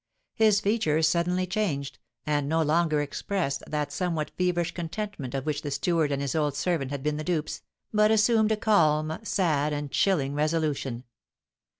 His 0.33 0.61
features 0.61 1.07
suddenly 1.07 1.45
changed, 1.45 1.99
and 2.25 2.49
no 2.49 2.63
longer 2.63 3.01
expressed 3.03 3.61
that 3.67 3.91
somewhat 3.93 4.31
feverish 4.35 4.71
contentment 4.73 5.35
of 5.35 5.45
which 5.45 5.61
the 5.61 5.69
steward 5.69 6.11
and 6.11 6.23
his 6.23 6.33
old 6.33 6.55
servant 6.55 6.89
had 6.89 7.03
been 7.03 7.17
the 7.17 7.23
dupes, 7.23 7.61
but 7.93 8.09
assumed 8.09 8.51
a 8.51 8.57
calm, 8.57 9.19
sad, 9.21 9.73
and 9.73 9.91
chilling 9.91 10.33
resolution. 10.33 11.03